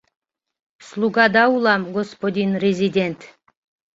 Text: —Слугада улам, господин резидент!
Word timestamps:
—Слугада 0.87 1.43
улам, 1.55 1.81
господин 1.97 2.51
резидент! 2.63 3.19